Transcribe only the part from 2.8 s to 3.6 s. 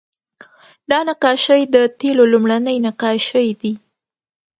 نقاشۍ